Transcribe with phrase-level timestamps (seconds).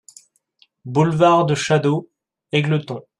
[0.83, 2.09] Boulevard de Chadaux,
[2.51, 3.03] Égletons